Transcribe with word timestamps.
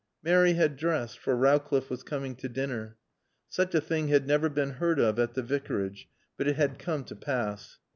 Mary 0.23 0.53
had 0.53 0.77
dressed, 0.77 1.19
for 1.19 1.35
Rowcliffe 1.35 1.91
was 1.91 2.01
coming 2.01 2.35
to 2.35 2.49
dinner. 2.49 2.97
Such 3.49 3.75
a 3.75 3.79
thing 3.81 4.07
had 4.07 4.25
never 4.25 4.49
been 4.49 4.71
heard 4.71 4.99
of 4.99 5.19
at 5.19 5.35
the 5.35 5.43
Vicarage; 5.43 6.09
but 6.37 6.47
it 6.47 6.55
had 6.55 6.79
come 6.79 7.03
to 7.03 7.15
pass. 7.15 7.77